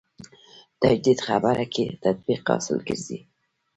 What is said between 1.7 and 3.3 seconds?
کې تطبیق حاصل ګرځي.